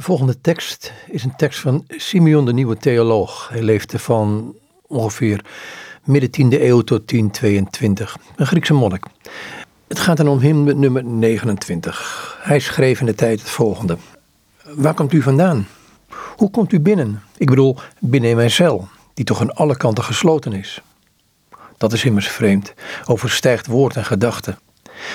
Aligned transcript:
De 0.00 0.06
volgende 0.06 0.40
tekst 0.40 0.92
is 1.06 1.24
een 1.24 1.36
tekst 1.36 1.60
van 1.60 1.84
Simeon 1.88 2.44
de 2.44 2.52
Nieuwe 2.52 2.76
Theoloog. 2.76 3.48
Hij 3.48 3.62
leefde 3.62 3.98
van 3.98 4.54
ongeveer 4.86 5.44
midden 6.04 6.30
10e 6.30 6.60
eeuw 6.60 6.80
tot 6.80 7.08
1022. 7.08 8.16
Een 8.36 8.46
Griekse 8.46 8.74
monnik. 8.74 9.04
Het 9.88 9.98
gaat 9.98 10.16
dan 10.16 10.28
om 10.28 10.38
hymne 10.38 10.74
nummer 10.74 11.04
29. 11.04 12.38
Hij 12.42 12.58
schreef 12.58 13.00
in 13.00 13.06
de 13.06 13.14
tijd 13.14 13.40
het 13.40 13.50
volgende. 13.50 13.96
Waar 14.64 14.94
komt 14.94 15.12
u 15.12 15.22
vandaan? 15.22 15.66
Hoe 16.36 16.50
komt 16.50 16.72
u 16.72 16.80
binnen? 16.80 17.22
Ik 17.36 17.48
bedoel, 17.48 17.76
binnen 17.98 18.30
in 18.30 18.36
mijn 18.36 18.50
cel, 18.50 18.88
die 19.14 19.24
toch 19.24 19.40
aan 19.40 19.54
alle 19.54 19.76
kanten 19.76 20.04
gesloten 20.04 20.52
is. 20.52 20.82
Dat 21.76 21.92
is 21.92 22.04
immers 22.04 22.28
vreemd, 22.28 22.74
overstijgt 23.06 23.66
woord 23.66 23.96
en 23.96 24.04
gedachte. 24.04 24.56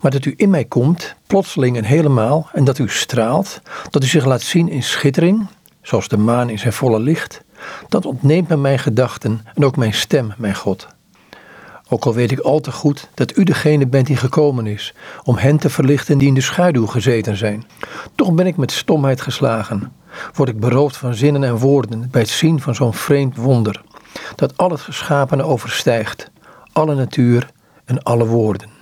Maar 0.00 0.10
dat 0.10 0.24
u 0.24 0.34
in 0.36 0.50
mij 0.50 0.64
komt, 0.64 1.14
plotseling 1.26 1.76
en 1.76 1.84
helemaal, 1.84 2.48
en 2.52 2.64
dat 2.64 2.78
u 2.78 2.88
straalt, 2.88 3.60
dat 3.90 4.02
u 4.02 4.06
zich 4.06 4.24
laat 4.24 4.42
zien 4.42 4.68
in 4.68 4.82
schittering, 4.82 5.46
zoals 5.82 6.08
de 6.08 6.16
maan 6.16 6.50
in 6.50 6.58
zijn 6.58 6.72
volle 6.72 7.00
licht, 7.00 7.44
dat 7.88 8.06
ontneemt 8.06 8.48
me 8.48 8.56
mijn 8.56 8.78
gedachten 8.78 9.46
en 9.54 9.64
ook 9.64 9.76
mijn 9.76 9.94
stem, 9.94 10.32
mijn 10.36 10.54
God. 10.54 10.86
Ook 11.88 12.04
al 12.04 12.14
weet 12.14 12.30
ik 12.30 12.38
al 12.38 12.60
te 12.60 12.72
goed 12.72 13.08
dat 13.14 13.36
u 13.36 13.44
degene 13.44 13.86
bent 13.86 14.06
die 14.06 14.16
gekomen 14.16 14.66
is, 14.66 14.94
om 15.22 15.36
hen 15.36 15.56
te 15.56 15.70
verlichten 15.70 16.18
die 16.18 16.28
in 16.28 16.34
de 16.34 16.40
schaduw 16.40 16.86
gezeten 16.86 17.36
zijn. 17.36 17.66
Toch 18.14 18.32
ben 18.32 18.46
ik 18.46 18.56
met 18.56 18.72
stomheid 18.72 19.20
geslagen. 19.20 19.92
Word 20.34 20.48
ik 20.48 20.60
beroofd 20.60 20.96
van 20.96 21.14
zinnen 21.14 21.44
en 21.44 21.56
woorden 21.56 22.08
bij 22.10 22.20
het 22.20 22.30
zien 22.30 22.60
van 22.60 22.74
zo'n 22.74 22.94
vreemd 22.94 23.36
wonder, 23.36 23.82
dat 24.34 24.56
al 24.56 24.70
het 24.70 24.80
geschapene 24.80 25.42
overstijgt, 25.42 26.30
alle 26.72 26.94
natuur 26.94 27.50
en 27.84 28.02
alle 28.02 28.26
woorden. 28.26 28.75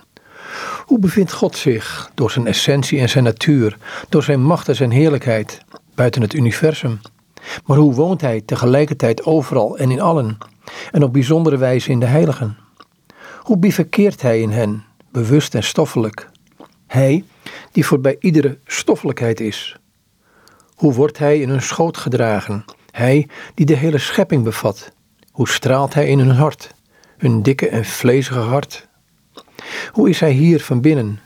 Hoe 0.85 0.99
bevindt 0.99 1.33
God 1.33 1.57
zich 1.57 2.11
door 2.13 2.31
zijn 2.31 2.47
essentie 2.47 2.99
en 2.99 3.09
zijn 3.09 3.23
natuur, 3.23 3.77
door 4.09 4.23
zijn 4.23 4.41
macht 4.41 4.67
en 4.67 4.75
zijn 4.75 4.91
heerlijkheid, 4.91 5.61
buiten 5.95 6.21
het 6.21 6.33
universum? 6.33 6.99
Maar 7.65 7.77
hoe 7.77 7.93
woont 7.93 8.21
hij 8.21 8.41
tegelijkertijd 8.41 9.23
overal 9.23 9.77
en 9.77 9.91
in 9.91 10.01
allen, 10.01 10.37
en 10.91 11.03
op 11.03 11.13
bijzondere 11.13 11.57
wijze 11.57 11.91
in 11.91 11.99
de 11.99 12.05
heiligen? 12.05 12.57
Hoe 13.39 13.57
bivakkeert 13.57 14.21
hij 14.21 14.41
in 14.41 14.49
hen, 14.49 14.83
bewust 15.11 15.55
en 15.55 15.63
stoffelijk? 15.63 16.29
Hij, 16.87 17.23
die 17.71 17.85
voorbij 17.85 18.15
iedere 18.19 18.57
stoffelijkheid 18.65 19.39
is. 19.39 19.77
Hoe 20.75 20.93
wordt 20.93 21.17
hij 21.17 21.39
in 21.39 21.49
hun 21.49 21.61
schoot 21.61 21.97
gedragen? 21.97 22.65
Hij, 22.91 23.27
die 23.53 23.65
de 23.65 23.75
hele 23.75 23.97
schepping 23.97 24.43
bevat. 24.43 24.91
Hoe 25.31 25.49
straalt 25.49 25.93
hij 25.93 26.07
in 26.07 26.19
hun 26.19 26.35
hart, 26.35 26.73
hun 27.17 27.41
dikke 27.41 27.69
en 27.69 27.85
vlezige 27.85 28.39
hart? 28.39 28.84
Hoe 29.91 30.09
is 30.09 30.19
hij 30.19 30.31
hier 30.31 30.61
van 30.61 30.81
binnen? 30.81 31.19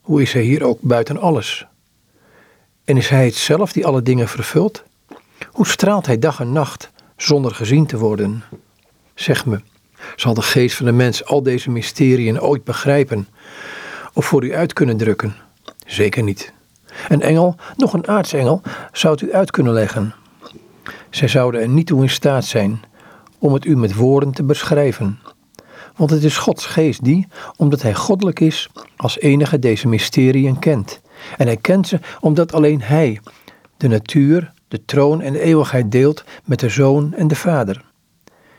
Hoe 0.00 0.22
is 0.22 0.32
hij 0.32 0.42
hier 0.42 0.64
ook 0.64 0.78
buiten 0.80 1.18
alles? 1.18 1.66
En 2.84 2.96
is 2.96 3.08
hij 3.08 3.24
het 3.24 3.34
zelf 3.34 3.72
die 3.72 3.86
alle 3.86 4.02
dingen 4.02 4.28
vervult? 4.28 4.84
Hoe 5.50 5.66
straalt 5.66 6.06
hij 6.06 6.18
dag 6.18 6.40
en 6.40 6.52
nacht 6.52 6.90
zonder 7.16 7.54
gezien 7.54 7.86
te 7.86 7.98
worden? 7.98 8.42
Zeg 9.14 9.46
me, 9.46 9.60
zal 10.16 10.34
de 10.34 10.42
geest 10.42 10.76
van 10.76 10.86
de 10.86 10.92
mens 10.92 11.24
al 11.24 11.42
deze 11.42 11.70
mysteriën 11.70 12.40
ooit 12.40 12.64
begrijpen 12.64 13.28
of 14.12 14.26
voor 14.26 14.44
u 14.44 14.54
uit 14.54 14.72
kunnen 14.72 14.96
drukken? 14.96 15.36
Zeker 15.86 16.22
niet. 16.22 16.52
Een 17.08 17.22
engel, 17.22 17.56
nog 17.76 17.92
een 17.92 18.08
aartsengel, 18.08 18.62
zou 18.92 19.14
het 19.14 19.22
u 19.22 19.32
uit 19.32 19.50
kunnen 19.50 19.72
leggen. 19.72 20.14
Zij 21.10 21.28
zouden 21.28 21.60
er 21.60 21.68
niet 21.68 21.86
toe 21.86 22.02
in 22.02 22.10
staat 22.10 22.44
zijn 22.44 22.80
om 23.38 23.52
het 23.52 23.64
u 23.64 23.76
met 23.76 23.94
woorden 23.94 24.32
te 24.32 24.42
beschrijven. 24.42 25.18
Want 25.96 26.10
het 26.10 26.24
is 26.24 26.36
Gods 26.36 26.66
geest 26.66 27.04
die, 27.04 27.26
omdat 27.56 27.82
Hij 27.82 27.94
goddelijk 27.94 28.40
is, 28.40 28.68
als 28.96 29.18
enige 29.18 29.58
deze 29.58 29.88
mysteriën 29.88 30.58
kent. 30.58 31.00
En 31.36 31.46
Hij 31.46 31.56
kent 31.56 31.88
ze 31.88 32.00
omdat 32.20 32.52
alleen 32.52 32.82
Hij 32.82 33.20
de 33.76 33.88
natuur, 33.88 34.52
de 34.68 34.84
troon 34.84 35.20
en 35.20 35.32
de 35.32 35.40
eeuwigheid 35.40 35.92
deelt 35.92 36.24
met 36.44 36.60
de 36.60 36.68
Zoon 36.68 37.14
en 37.14 37.28
de 37.28 37.34
Vader. 37.34 37.84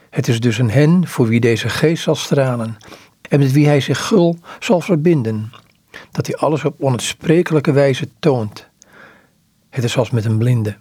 Het 0.09 0.27
is 0.27 0.39
dus 0.39 0.57
een 0.57 0.71
hen 0.71 1.07
voor 1.07 1.27
wie 1.27 1.39
deze 1.39 1.69
geest 1.69 2.03
zal 2.03 2.15
stralen 2.15 2.77
en 3.29 3.39
met 3.39 3.51
wie 3.51 3.67
Hij 3.67 3.79
zich 3.79 4.07
gul 4.07 4.37
zal 4.59 4.81
verbinden, 4.81 5.51
dat 6.11 6.27
Hij 6.27 6.35
alles 6.35 6.65
op 6.65 6.83
onuitsprekelijke 6.83 7.71
wijze 7.71 8.09
toont. 8.19 8.67
Het 9.69 9.83
is 9.83 9.97
als 9.97 10.09
met 10.09 10.25
een 10.25 10.37
blinde. 10.37 10.77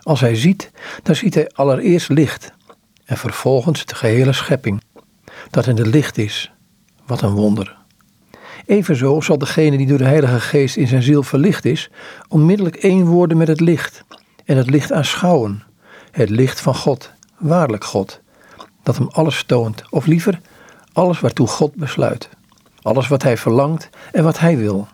Als 0.00 0.20
hij 0.20 0.34
ziet, 0.34 0.70
dan 1.02 1.14
ziet 1.14 1.34
hij 1.34 1.48
allereerst 1.48 2.08
licht 2.08 2.52
en 3.04 3.16
vervolgens 3.16 3.84
de 3.84 3.94
gehele 3.94 4.32
schepping 4.32 4.82
dat 5.50 5.66
in 5.66 5.76
het 5.76 5.86
licht 5.86 6.18
is. 6.18 6.52
Wat 7.06 7.22
een 7.22 7.34
wonder. 7.34 7.76
Evenzo 8.66 9.20
zal 9.20 9.38
degene 9.38 9.76
die 9.76 9.86
door 9.86 9.98
de 9.98 10.04
Heilige 10.04 10.40
Geest 10.40 10.76
in 10.76 10.86
zijn 10.86 11.02
ziel 11.02 11.22
verlicht 11.22 11.64
is, 11.64 11.90
onmiddellijk 12.28 12.76
één 12.76 13.06
worden 13.06 13.36
met 13.36 13.48
het 13.48 13.60
licht 13.60 14.04
en 14.44 14.56
het 14.56 14.70
licht 14.70 14.92
aanschouwen. 14.92 15.62
Het 16.10 16.30
licht 16.30 16.60
van 16.60 16.74
God, 16.74 17.12
waarlijk 17.38 17.84
God, 17.84 18.20
dat 18.82 18.96
hem 18.96 19.08
alles 19.08 19.42
toont, 19.44 19.82
of 19.90 20.06
liever 20.06 20.40
alles 20.92 21.20
waartoe 21.20 21.46
God 21.46 21.74
besluit. 21.74 22.28
Alles 22.82 23.08
wat 23.08 23.22
hij 23.22 23.36
verlangt 23.36 23.88
en 24.12 24.24
wat 24.24 24.38
hij 24.38 24.56
wil. 24.56 24.88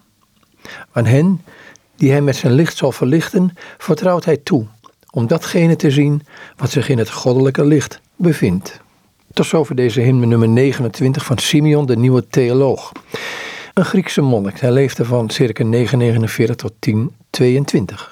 Aan 0.92 1.06
hen 1.06 1.42
die 1.96 2.10
hij 2.10 2.20
met 2.20 2.36
zijn 2.36 2.52
licht 2.52 2.76
zal 2.76 2.92
verlichten, 2.92 3.56
vertrouwt 3.78 4.24
hij 4.24 4.36
toe 4.36 4.66
om 5.10 5.26
datgene 5.26 5.76
te 5.76 5.90
zien 5.90 6.26
wat 6.56 6.70
zich 6.70 6.88
in 6.88 6.98
het 6.98 7.10
goddelijke 7.10 7.64
licht 7.64 8.00
bevindt. 8.16 8.80
Tot 9.36 9.47
zover 9.47 9.74
deze 9.74 10.00
hymne 10.00 10.26
nummer 10.26 10.48
29 10.48 11.24
van 11.24 11.38
Simeon, 11.38 11.86
de 11.86 11.97
nieuwe 11.97 12.26
theoloog. 12.26 12.92
Een 13.74 13.84
Griekse 13.84 14.20
monnik. 14.20 14.60
Hij 14.60 14.70
leefde 14.70 15.04
van 15.04 15.30
circa 15.30 15.64
949 15.64 16.56
tot 16.56 16.72
1022. 16.78 18.04